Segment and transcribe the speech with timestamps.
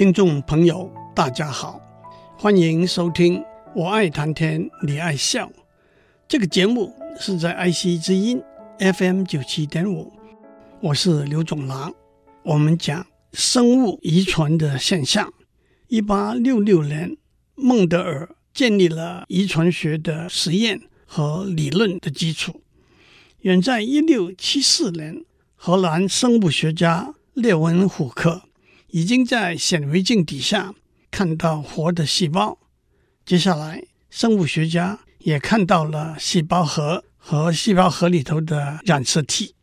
[0.00, 1.78] 听众朋友，大家好，
[2.38, 3.36] 欢迎收听
[3.74, 5.46] 《我爱谈天，你爱笑》
[6.26, 8.42] 这个节目，是在爱惜之音
[8.78, 10.10] FM 九七点五，
[10.80, 11.92] 我是刘总郎。
[12.44, 15.30] 我们讲生物遗传的现象。
[15.88, 17.18] 一八六六年，
[17.54, 22.62] 孟德尔建立了遗传学的实验和理论的基础。
[23.40, 28.44] 远在一六七四年，荷兰生物学家列文虎克。
[28.92, 30.74] 已经在显微镜底下
[31.10, 32.58] 看到活的细胞，
[33.24, 39.54] 接下来生物学家也看到了细胞核和细胞核里头的染色体。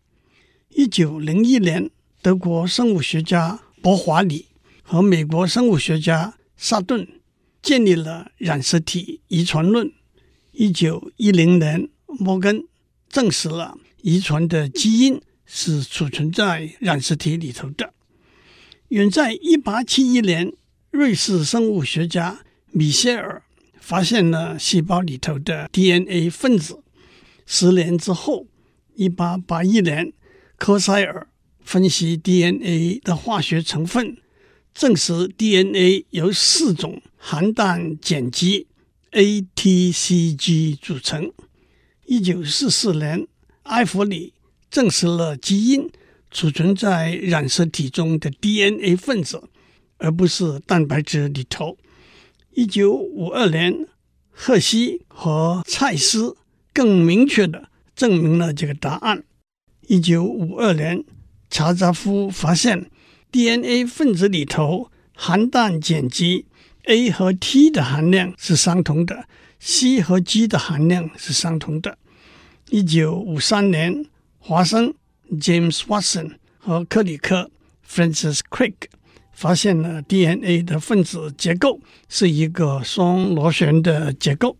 [0.70, 1.90] 一九零一年，
[2.22, 4.48] 德国生物学家伯华里
[4.82, 7.06] 和美国生物学家萨顿
[7.62, 9.92] 建立了染色体遗传论。
[10.52, 12.64] 一九一零年，摩根
[13.10, 17.94] 证实了遗传的基因是储存在染色体里头的。
[18.90, 20.54] 远在一八七一年，
[20.92, 22.40] 瑞士生物学家
[22.72, 23.44] 米歇尔
[23.82, 26.82] 发现了细胞里头的 DNA 分子。
[27.46, 28.48] 十年之后，
[28.96, 30.14] 一八八一年，
[30.56, 31.28] 科塞尔
[31.60, 34.16] 分析 DNA 的化学成分，
[34.74, 38.68] 证实 DNA 由四种含氮碱基
[39.12, 41.34] ATCG 组成。
[42.06, 43.28] 一九四四年，
[43.64, 44.32] 埃弗里
[44.72, 45.90] 证实了基因。
[46.38, 49.42] 储存在染色体中的 DNA 分子，
[49.98, 51.80] 而不是蛋白质里头。
[52.54, 53.88] 一九五二年，
[54.30, 56.38] 赫西和蔡司
[56.72, 59.24] 更明确的证明了这个答案。
[59.88, 61.04] 一九五二年，
[61.50, 62.92] 查扎夫发现
[63.32, 66.46] DNA 分子里头含氮碱基
[66.84, 69.28] A 和 T 的含量是相同的
[69.58, 71.98] ，C 和 G 的含量是相同的。
[72.70, 74.06] 一九五三年，
[74.38, 74.94] 华生。
[75.32, 77.52] James Watson 和克里克
[77.88, 78.74] Francis Crick
[79.32, 81.80] 发现了 DNA 的分子结构
[82.10, 84.58] 是一个双螺旋的结构。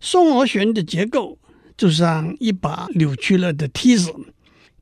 [0.00, 1.38] 双螺旋的结构
[1.76, 4.12] 就像一把扭曲了的梯子，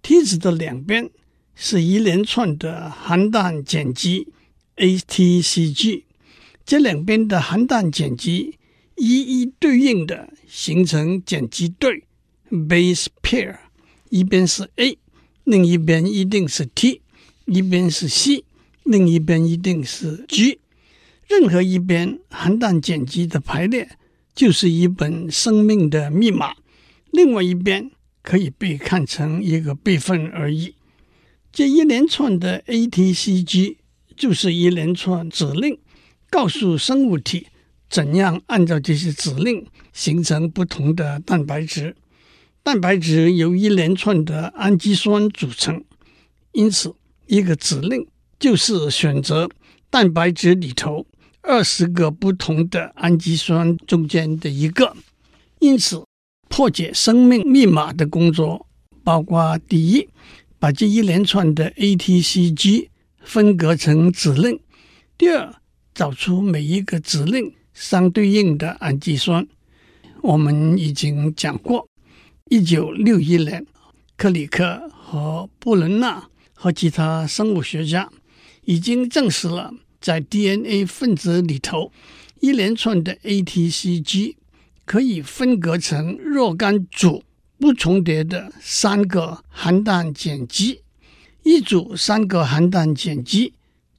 [0.03, 1.09] 梯子的两边
[1.54, 4.28] 是一连串的含氮碱基
[4.76, 6.04] ATCG，
[6.64, 8.58] 这两边的含氮碱基
[8.97, 12.04] 一一对应的形成碱基对
[12.50, 13.56] base pair，
[14.10, 14.98] 一边是 A。
[15.44, 17.00] 另一边一定是 T，
[17.47, 18.44] 一边是 C，
[18.84, 20.60] 另一边一定是 G。
[21.28, 23.88] 任何一边含氮碱基的排列
[24.34, 26.54] 就是一本生命的密码，
[27.10, 27.91] 另外一边
[28.22, 30.75] 可以被看成一个备份而已。
[31.52, 33.76] 这一连串的 ATCG
[34.16, 35.78] 就是一连串指令，
[36.31, 37.48] 告诉生物体
[37.91, 41.97] 怎样按照这些指令形成不同的蛋白质。
[42.65, 45.83] 蛋白质由一连串的氨基酸组成，
[46.53, 46.95] 因此
[47.27, 48.06] 一个指令
[48.39, 49.50] 就是选择
[49.91, 51.05] 蛋白质里头
[51.41, 54.97] 二十个不同的氨基酸中间的一个。
[55.59, 56.05] 因此，
[56.49, 58.65] 破解生命密码的工作
[59.03, 60.09] 包括：第一，
[60.61, 62.89] 把这一连串的 ATCG
[63.25, 64.56] 分隔成指令；
[65.19, 65.53] 第二，
[65.93, 69.47] 找出每一个指令相对应的氨基酸。
[70.23, 71.89] 我们已经讲过。
[72.52, 73.64] 一九六一年，
[74.14, 78.10] 克里克和布伦纳和其他生物学家
[78.66, 81.90] 已经证实了，在 DNA 分子里头，
[82.40, 84.34] 一连串的 ATCG
[84.84, 87.24] 可以分割成若干组
[87.58, 90.82] 不重叠的三个含氮碱基。
[91.44, 93.54] 一组三个含氮碱基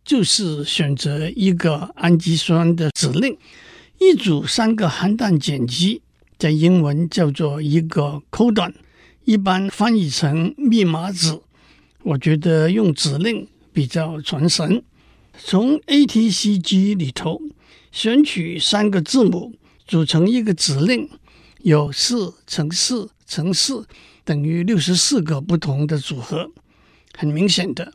[0.05, 3.35] 就是选择一个氨基酸的指令。
[3.99, 6.03] 一组三个含氮碱基。
[6.43, 8.73] 在英文叫做一个 codon，
[9.23, 11.41] 一般翻译成密码子。
[12.01, 14.83] 我觉得用指令比较传神。
[15.37, 17.39] 从 ATCG 里头
[17.93, 19.53] 选取三个字母
[19.87, 21.09] 组成一个指令，
[21.61, 23.87] 有四乘四乘四
[24.25, 26.51] 等于六十四个不同的组合。
[27.17, 27.93] 很明显的，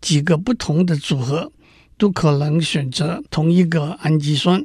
[0.00, 1.50] 几个不同的组合
[1.96, 4.64] 都可能选择同一个氨基酸。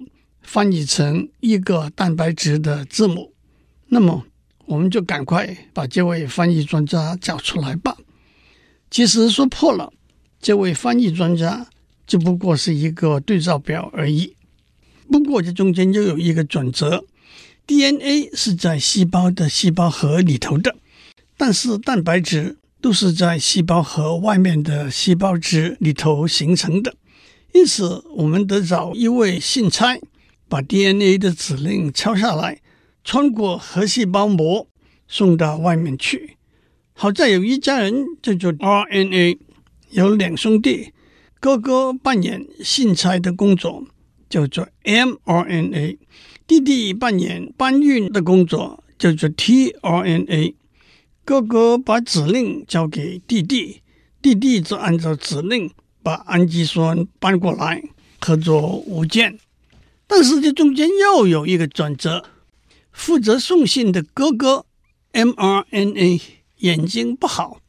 [0.41, 3.33] 翻译成一个蛋白质的字母，
[3.87, 4.25] 那么
[4.65, 7.97] 我们就赶快把这位翻译专家找出来吧。
[8.89, 9.91] 其实说破了，
[10.41, 11.67] 这位翻译专家
[12.05, 14.35] 只不过是一个对照表而已。
[15.09, 17.05] 不过这中间又有一个转折
[17.67, 20.75] ：DNA 是在细胞的细胞核里头的，
[21.37, 26.95] 但是蛋白质都是在细胞核外面的细胞质里头形成的。
[27.53, 29.97] 因此，我们得找一位信差，
[30.51, 32.59] 把 DNA 的指令抄下来，
[33.05, 34.67] 穿过核细胞膜，
[35.07, 36.35] 送到外面去。
[36.91, 39.39] 好在有一家人叫做 RNA，
[39.91, 40.91] 有两兄弟，
[41.39, 43.85] 哥哥扮演信差的工作，
[44.29, 45.97] 叫做 mRNA；
[46.45, 50.55] 弟弟扮演搬运的工作，叫做 tRNA。
[51.23, 53.81] 哥哥把指令交给弟弟，
[54.21, 55.71] 弟弟则按照指令。
[56.03, 57.83] 把氨基酸搬过来，
[58.19, 59.37] 合作无间。
[60.13, 62.25] 但是这中间又有一个转折，
[62.91, 64.65] 负责送信的哥哥
[65.13, 66.21] mRNA
[66.57, 67.61] 眼睛不好，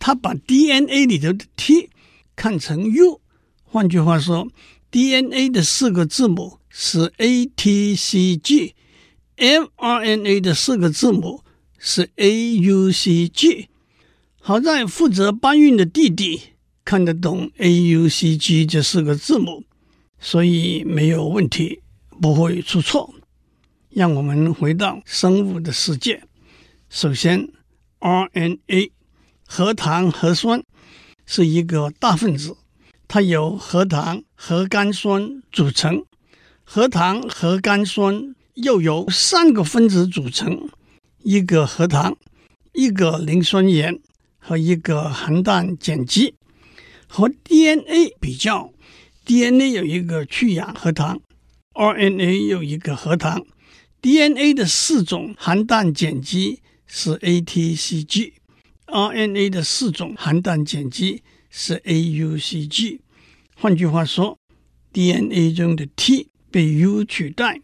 [0.00, 1.90] 他把 DNA 里头的 T
[2.34, 3.20] 看成 U。
[3.62, 4.48] 换句话说
[4.90, 11.44] ，DNA 的四个字母是 A T C G，mRNA 的四个字母
[11.78, 13.68] 是 A U C G。
[14.40, 16.40] 好在负责搬运的弟弟。
[16.84, 19.62] 看得懂 A U C G 这四个字母，
[20.18, 21.80] 所以没有问题，
[22.20, 23.14] 不会出错。
[23.90, 26.24] 让我们回到生物的世界。
[26.90, 27.48] 首先
[28.00, 28.90] ，RNA
[29.46, 30.64] 核糖核酸
[31.24, 32.56] 是一个大分子，
[33.06, 36.04] 它由核糖核苷酸组成，
[36.64, 40.68] 核糖核苷酸又由三个分子组成：
[41.22, 42.16] 一个核糖、
[42.72, 44.00] 一个磷酸盐
[44.38, 46.34] 和一个含氮碱基。
[47.06, 48.72] 和 DNA 比较
[49.24, 51.20] ，DNA 有一个去氧核糖
[51.74, 53.44] ，RNA 有一个核糖。
[54.00, 63.00] DNA 的四种含氮碱基是 ATCG，RNA 的四种含氮碱基是 AUCG。
[63.56, 64.38] 换句话说
[64.92, 67.60] ，DNA 中的 T 被 U 取代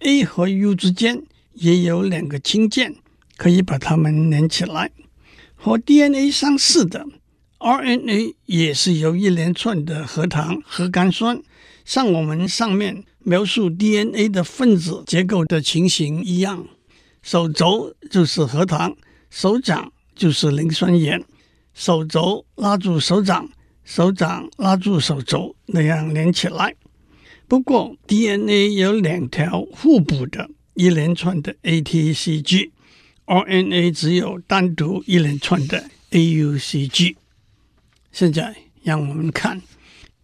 [0.00, 1.22] ，A 和 U 之间
[1.52, 2.96] 也有两个氢键，
[3.36, 4.90] 可以把它们连起来。
[5.54, 7.06] 和 DNA 相似的。
[7.58, 11.42] RNA 也是由一连串的核糖核苷酸，
[11.84, 16.66] 像我们上面描述 DNA 的分子结构的情形一样，
[17.22, 18.94] 手肘就是核糖，
[19.30, 21.24] 手掌就是磷酸盐，
[21.72, 23.48] 手肘拉住手掌，
[23.82, 26.76] 手掌拉住手肘，那样连起来。
[27.48, 37.16] 不过 DNA 有两条互补的一连串的 ATCG，RNA 只有单独一连串的 AUCG。
[38.12, 39.60] 现在让我们看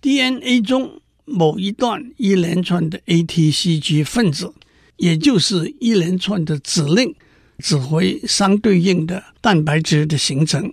[0.00, 1.00] DNA 中
[1.30, 4.52] 某一段一连串的 ATCG 分子，
[4.96, 7.14] 也就是一连串的指令，
[7.58, 10.72] 指挥相对应的蛋白质的形成。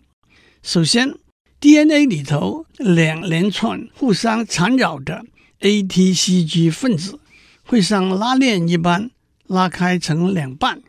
[0.63, 1.13] 首先
[1.59, 5.23] ，DNA 里头两连串互相缠绕的
[5.61, 7.19] ATCG 分子
[7.63, 9.09] 会像拉链一般
[9.45, 10.81] 拉开成两半。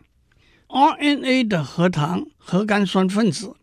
[0.69, 3.55] RNA 的核糖核苷酸分子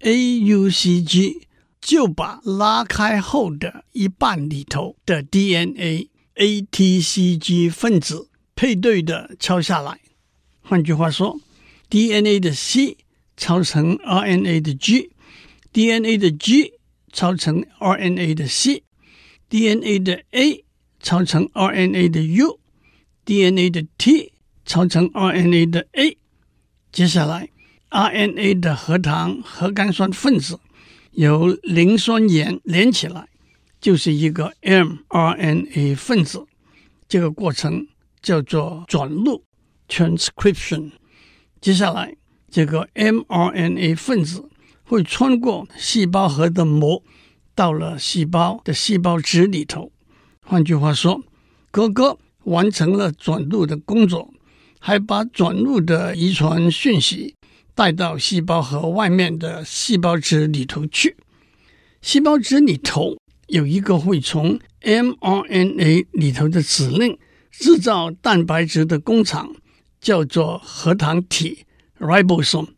[0.00, 1.42] AUCG。
[1.84, 10.00] 就把拉开后的一半里头的 DNA ATCG 分子配对的抄下来。
[10.62, 11.38] 换句话说
[11.90, 12.96] ，DNA 的 C
[13.36, 16.72] 抄成 RNA 的 G，DNA 的 G
[17.12, 20.64] 抄成 RNA 的 C，DNA 的 A
[21.00, 24.32] 抄成 RNA 的 U，DNA 的 T
[24.64, 26.16] 抄成 RNA 的 A。
[26.90, 27.50] 接下来
[27.90, 30.58] ，RNA 的核糖核苷酸分子。
[31.14, 33.28] 由磷酸盐连起来，
[33.80, 36.46] 就是一个 mRNA 分子。
[37.08, 37.86] 这个过程
[38.20, 39.44] 叫做转录
[39.88, 40.90] （transcription）。
[41.60, 42.16] 接下来，
[42.50, 44.48] 这个 mRNA 分子
[44.82, 47.02] 会穿过细胞核的膜，
[47.54, 49.92] 到了细胞的细胞质里头。
[50.42, 51.22] 换句话说，
[51.70, 54.34] 哥哥完成了转录的工作，
[54.80, 57.36] 还把转录的遗传讯息。
[57.74, 61.16] 带到细胞核外面的细胞质里头去。
[62.00, 63.16] 细胞质里头
[63.48, 67.18] 有一个会从 mRNA 里头的指令
[67.50, 69.54] 制造蛋白质的工厂，
[70.00, 71.64] 叫做核糖体
[71.98, 72.68] （ribosome）。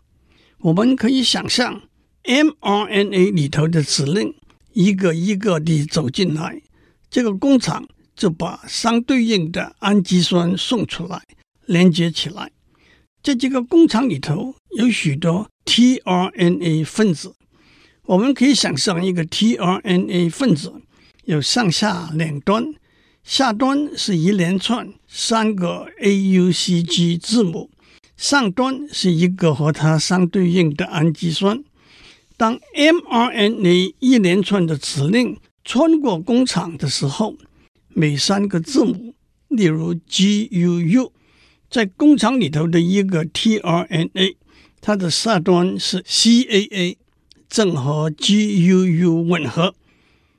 [0.59, 1.83] 我们可以想象
[2.25, 4.35] ，mRNA 里头的指令
[4.73, 6.63] 一个一个地走进来，
[7.11, 11.23] 这个工厂就把相对应的氨基酸送出来，
[11.67, 12.51] 连接起来。
[13.23, 17.35] 在这个工厂里头有许多 tRNA 分子，
[18.05, 20.71] 我们可以想象一个 tRNA 分子
[21.25, 22.75] 有上下两端，
[23.25, 27.71] 下端是一连串三个 AUCG 字母，
[28.19, 31.65] 上端是一个和它相对应的氨基酸。
[32.37, 37.35] 当 mRNA 一连串的指令穿过工厂的时候，
[37.89, 39.15] 每三个字母，
[39.49, 41.13] 例如 G U U，
[41.71, 44.37] 在工厂里头的一个 tRNA，
[44.87, 46.97] 它的下端是 CAA，
[47.49, 49.75] 正和 G U U 吻合，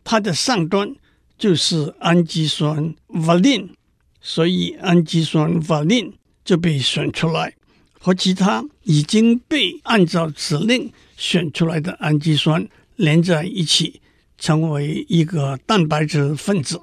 [0.05, 0.95] 它的上端
[1.37, 3.71] 就是氨基酸 Valine，
[4.21, 6.13] 所以氨基酸 Valine
[6.45, 7.55] 就被选出来，
[7.99, 13.99] 和其他已经被按照指令选出来的氨基酸连在一起，
[14.37, 16.79] 成为一个蛋白质分子。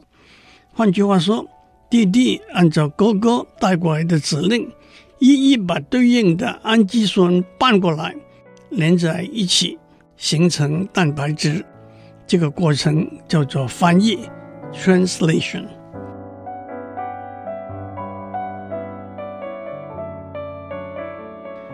[0.75, 1.49] 换句话说，
[1.89, 4.71] 弟弟按照哥哥带过来的指令，
[5.25, 8.15] 一一把对应的氨基酸搬过来，
[8.69, 9.79] 连在一起，
[10.19, 11.65] 形成蛋白质。
[12.27, 14.29] 这个过程叫做翻译
[14.71, 15.65] （translation）。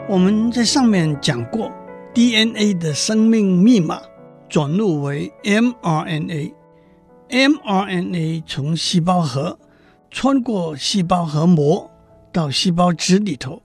[0.09, 1.73] 我们在上面讲过
[2.14, 4.00] ，DNA 的生命密码
[4.49, 6.52] 转录为 mRNA。
[7.28, 9.59] mRNA 从细胞核
[10.09, 11.89] 穿过细胞核膜
[12.32, 13.62] 到细胞质里头，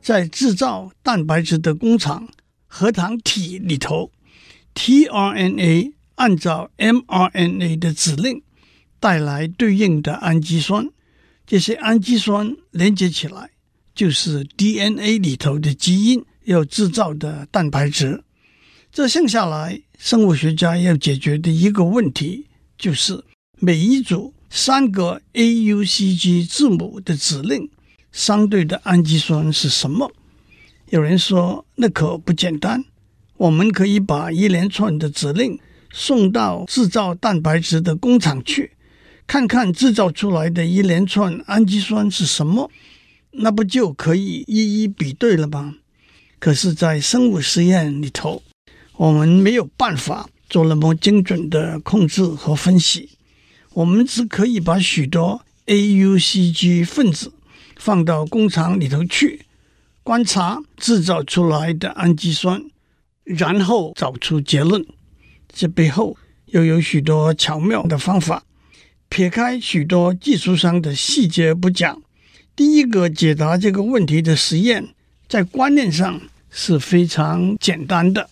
[0.00, 2.28] 在制造蛋白质的工厂
[2.66, 4.10] 核糖体里头
[4.74, 8.42] ，tRNA 按照 mRNA 的指令
[9.00, 10.88] 带来对应的氨基酸，
[11.46, 13.50] 这些氨基酸连接起来
[13.94, 18.22] 就是 DNA 里头的基因要制造的蛋白质。
[18.92, 22.46] 这剩下来，生物学家要解决的一个问题。
[22.78, 23.24] 就是
[23.58, 27.70] 每一组三个 AUCG 字母的指令，
[28.16, 30.10] 相对的氨基酸是什么？
[30.88, 32.82] 有人说那可不简单。
[33.36, 35.58] 我们可以把一连串的指令
[35.92, 38.72] 送到制造蛋白质的工厂去，
[39.26, 42.70] 看看制造出来的一连串氨基酸是什么，
[43.32, 45.74] 那不就可以一一比对了吗？
[46.38, 48.42] 可是，在生物实验里头，
[48.96, 50.26] 我们没有办法。
[50.48, 53.10] 做那么精准的控制和分析，
[53.72, 57.32] 我们只可以把许多 AUCG 分子
[57.86, 59.42] 放到工厂里头去
[60.02, 62.60] 观察制造出来的氨基酸，
[63.22, 64.84] 然后找出结论。
[65.48, 66.16] 这背后
[66.46, 68.42] 又有许多巧妙的方法。
[69.08, 72.02] 撇开许多技术上的细节不讲，
[72.56, 74.88] 第一个解答这个问题的实验，
[75.28, 78.28] 在观念上是非常简单的。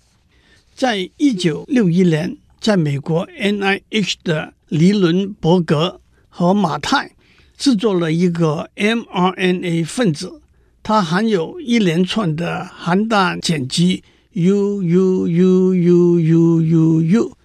[0.74, 7.12] 在一九六一年，在美国 NIH 的黎伦伯格和马太
[7.56, 10.40] 制作了一个 mRNA 分子，
[10.82, 17.36] 它含有一连串的含氮碱基 U U U U U U U。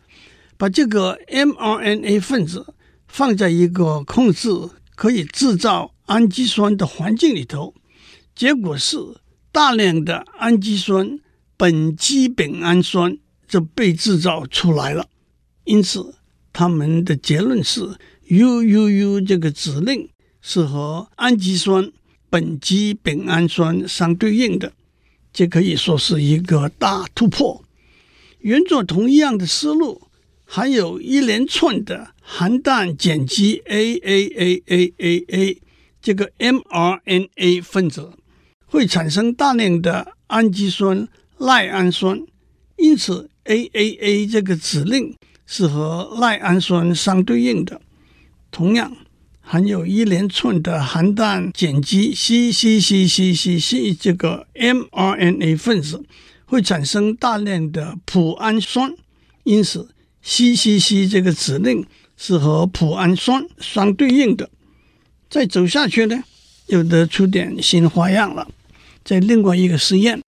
[0.58, 2.74] 把这个 mRNA 分子
[3.08, 4.50] 放在一个控制
[4.96, 7.74] 可以制造氨基酸的环境里头，
[8.36, 8.98] 结果是
[9.52, 11.20] 大量的氨基酸。
[11.60, 15.10] 苯基丙胺酸就被制造出来了，
[15.66, 16.16] 因此
[16.54, 17.98] 他们的结论是
[18.30, 20.08] UUU 这个指令
[20.42, 21.92] 是和氨基酸
[22.30, 24.72] 苯基丙胺酸相对应的，
[25.34, 27.64] 这可以说是一个大突破。
[28.42, 30.02] 沿着同样的思路，
[30.46, 35.58] 还有一连串的含氮碱基 AAAAAA
[36.02, 38.12] 这个 mRNA 分子
[38.66, 41.08] 会产生大量的氨基酸。
[41.40, 42.22] 赖氨酸，
[42.76, 47.82] 因此 AAA 这个指令是和赖氨酸相对应的。
[48.52, 48.96] 同样，
[49.42, 56.06] 含有一连串的含氮碱基 CCCCCC 这个 mRNA 分子
[56.46, 58.94] 会产生大量的脯氨酸，
[59.44, 59.90] 因此
[60.24, 61.86] CCC 这个指令
[62.18, 64.50] 是和脯氨酸相对应的。
[65.30, 66.24] 再走下去呢，
[66.68, 68.48] 又得出点新花样了。
[69.04, 70.22] 在另外一个实验。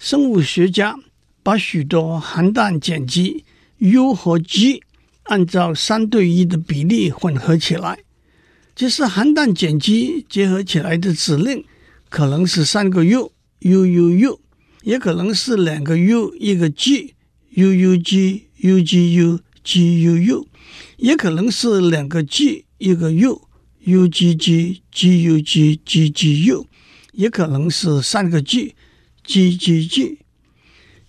[0.00, 0.96] 生物学家
[1.42, 3.44] 把许多含氮碱基
[3.78, 4.84] U 和 G
[5.28, 8.00] 按照三对一的比例混合起来，
[8.74, 11.64] 就是含氮碱基结合起来的指令，
[12.10, 14.40] 可能是三个 U U U U，
[14.82, 17.14] 也可能是两个 U 一个 G
[17.50, 20.46] U U G U G U G U U，
[20.96, 23.42] 也可能是两个 G 一个 U
[23.84, 26.66] U G G G U G G G U，
[27.12, 28.74] 也可能是三个 G。
[29.24, 30.20] G G G，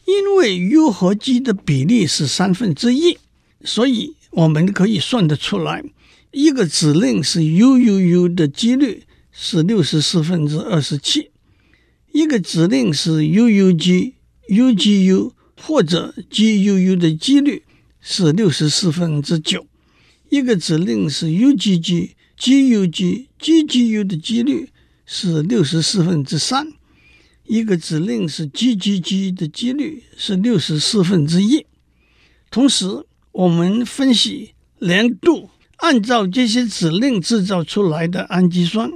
[0.05, 3.17] 因为 U 和 G 的比例是三分之一，
[3.63, 5.83] 所以我们可以算得出来，
[6.31, 11.31] 一个指令是 U U U 的几率是六十四分之二十七，
[12.11, 14.15] 一个指令是 U U G
[14.49, 17.63] U G U 或者 G U U 的几率
[17.99, 19.67] 是六十四分之九，
[20.29, 24.69] 一个指令是 U G G G U G G G U 的几率
[25.05, 26.73] 是六十四分之三。
[27.45, 31.65] 一个指令是 GGG 的几率是六十四分之一。
[32.51, 32.85] 同时，
[33.39, 38.91] 我们分析年度按照这些指令制造出来的氨基酸，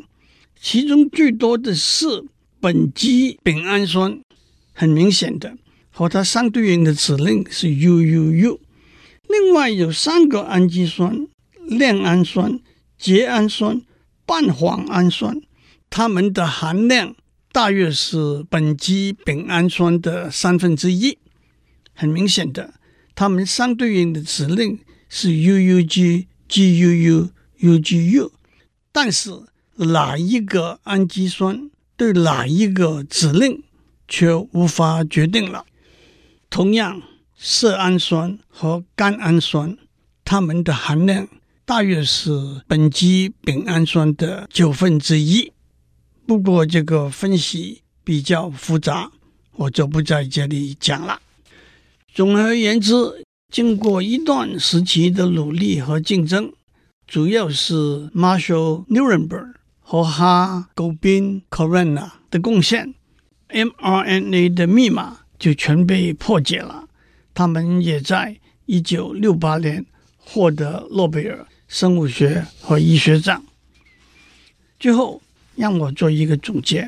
[0.59, 2.25] 其中最多的是
[2.59, 4.19] 苯基丙氨酸，
[4.73, 5.55] 很明显的
[5.91, 8.59] 和它相对应的指令是 UUU。
[9.29, 11.25] 另外有三个氨基酸：
[11.65, 12.59] 链氨酸、
[12.99, 13.81] 缬氨酸、
[14.25, 15.41] 半磺氨酸，
[15.89, 17.15] 它们的含量
[17.53, 18.17] 大约是
[18.51, 21.17] 苯基丙氨酸的三分之一。
[21.93, 22.73] 很明显的，
[23.15, 24.79] 它们相对应的指令
[25.09, 27.29] 是 UUG、GUU、
[27.59, 28.31] UGU。
[28.91, 29.31] 但是
[29.75, 33.63] 哪一个氨基酸对哪一个指令
[34.07, 35.65] 却无法决定了。
[36.49, 37.01] 同样，
[37.35, 39.75] 色氨酸和甘氨酸，
[40.23, 41.27] 它们的含量
[41.65, 42.29] 大约是
[42.67, 45.51] 苯基丙胺酸的九分之一。
[46.27, 49.11] 不过这个分析比较复杂，
[49.53, 51.19] 我就不在这里讲了。
[52.13, 52.93] 总而言之，
[53.51, 56.53] 经过一段时期的努力和竞争，
[57.07, 57.73] 主要是
[58.13, 62.93] Marshall Nirenberg 和 Ha Gobin Khorana 的贡献
[63.49, 66.87] ，mRNA 的密码就全被破解了。
[67.33, 69.83] 他们也在一九六八年
[70.15, 73.43] 获得诺贝尔生物学和医学奖。
[74.79, 75.19] 最后，
[75.55, 76.87] 让我做一个总结：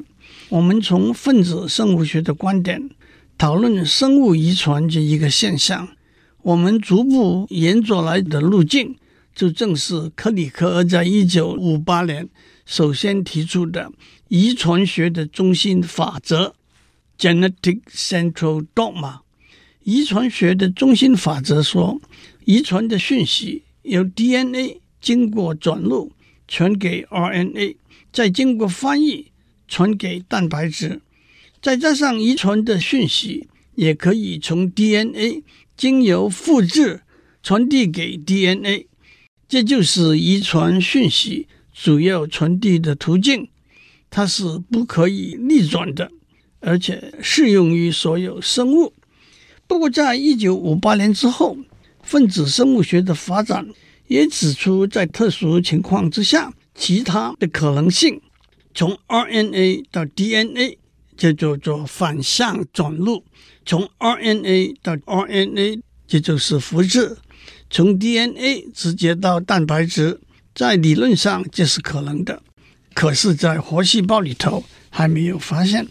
[0.50, 2.92] 我们从分子生物学的观点
[3.38, 5.90] 讨论生物遗传这一个现象，
[6.42, 8.96] 我们逐步沿着来的路径，
[9.36, 12.30] 就正是克里克在一九五八年
[12.66, 13.92] 首先提出的
[14.30, 16.56] 遗传学的中心法则
[17.20, 19.20] （Genetic Central Dogma）。
[19.84, 22.02] 遗传学的中心法则说，
[22.46, 26.14] 遗传的讯息由 DNA 经过转录
[26.48, 27.76] 传给 RNA，
[28.14, 29.32] 再经过翻译
[29.68, 31.02] 传给蛋白质，
[31.66, 35.42] 再加上遗传的讯息也可以从 DNA
[35.76, 37.02] 经由复制
[37.42, 38.86] 传递给 DNA，
[39.48, 43.50] 这就是遗传讯息主要传递的途径，
[44.12, 46.12] 它是不可以逆转的，
[46.60, 48.94] 而且适用于所有生物。
[49.66, 51.58] 不过，在一九五八年之后，
[52.04, 53.68] 分子生物学的发展
[54.08, 58.22] 也指出，在特殊情况之下，其他的可能性，
[58.76, 60.78] 从 RNA 到 DNA，
[61.18, 63.24] 就叫做反向转录；
[63.66, 67.18] 从 RNA 到 RNA，这就是复制；
[67.70, 70.20] 从 DNA 直接到蛋白质，
[70.54, 72.42] 在理论上这是可能的，
[72.94, 75.88] 可是，在活细胞里头还没有发现。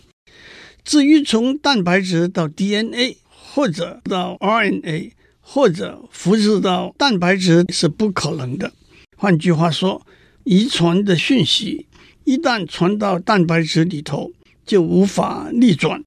[0.84, 8.72] 至于从蛋白质到 DNA，或者到 RNA，或者复制到蛋白质是不可能的。
[9.16, 10.06] 换句话说，
[10.44, 11.86] 遗传的讯息
[12.24, 14.32] 一旦传到蛋白质里头，
[14.64, 16.02] 就无法逆转。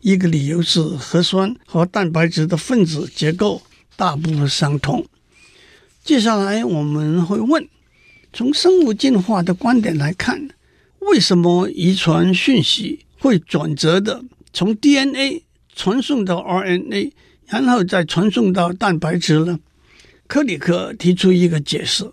[0.00, 3.62] 一个理由是核酸和蛋白质的分子结构
[3.96, 5.04] 大不相同。
[6.04, 7.68] 接下来我们会问：
[8.32, 10.48] 从生物进化的观点来看，
[11.00, 15.42] 为什么遗传讯息会转折的从 DNA？
[15.74, 17.12] 传送到 RNA，
[17.46, 19.60] 然后再传送到蛋白质呢？
[20.26, 22.10] 克里克提出一个解释，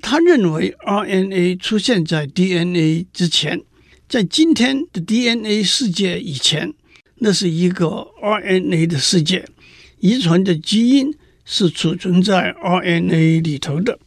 [0.00, 3.62] 他认为 RNA 出现在 DNA 之前，
[4.10, 6.74] 在今天的 DNA 世界以前，
[7.18, 9.46] 那是一个 RNA 的世界，
[10.00, 14.00] 遗传的基因是储存在 RNA 里头的。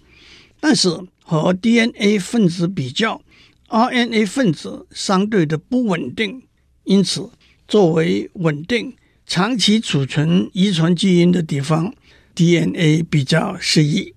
[0.59, 0.89] 但是
[1.23, 3.21] 和 DNA 分子比较
[3.69, 6.43] ，RNA 分子相对的不稳定，
[6.83, 7.29] 因此。
[7.65, 8.93] 作为稳定、
[9.25, 11.95] 长期储存遗传基因的地方
[12.35, 14.13] ，DNA 比较适宜。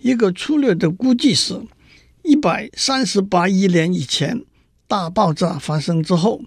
[0.00, 1.62] 一个粗略的估计是，
[2.22, 4.44] 一百三十八亿年以前
[4.86, 6.42] 大爆炸发生之后，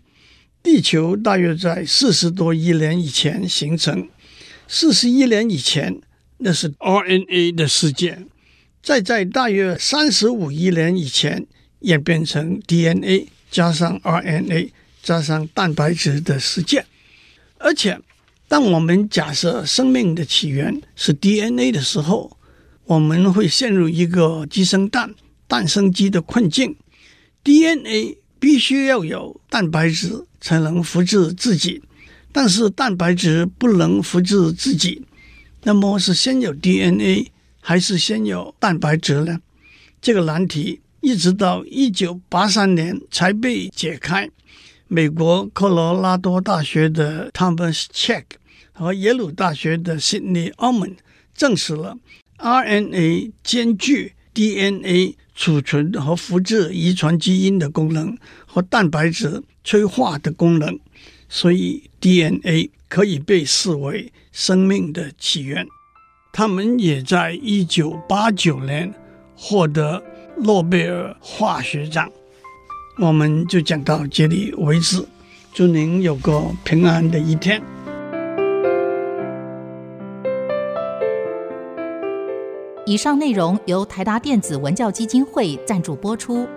[0.62, 4.08] 地球大约在四十多亿年以前形成。
[4.68, 6.02] 四十亿年以前，
[6.38, 8.26] 那是 RNA 的世界；
[8.82, 11.46] 再在大约三十五亿年以前，
[11.80, 14.72] 演变成 DNA 加上 RNA。
[15.04, 16.86] 加上蛋白质的世界，
[17.60, 17.98] 而且
[18.50, 22.38] 当我们假设生命的起源是 DNA 的时候，
[22.84, 25.16] 我们会陷入一个鸡生蛋、
[25.48, 26.76] 蛋生鸡的困境。
[27.42, 31.82] DNA 必须要有蛋白质才能复制自己，
[32.32, 35.04] 但是蛋白质不能复制自己，
[35.64, 39.40] 那么是先有 DNA 还是先有蛋白质呢？
[40.02, 44.30] 这个难题一直到一九八三年才被解开。
[44.88, 48.24] 美国科罗拉多大学的 Thomas Cheek
[48.72, 50.96] 和耶鲁大学的 Sidney Ullman
[51.36, 51.98] 证实了
[52.38, 60.80] RNA 兼具 DNA 储存和复制遗传基因的功能和蛋白质催化的功能，
[61.30, 65.68] 所以 DNA 可以被视为生命的起源。
[66.34, 68.92] 他们也在一九八九年
[69.36, 70.04] 获得
[70.38, 72.12] 诺贝尔化学奖。
[72.98, 75.06] 我们就讲到这里为止，
[75.54, 77.62] 祝您有个平安的一天。
[82.88, 86.48] 以上内容由台达电子文教基金会赞助播出。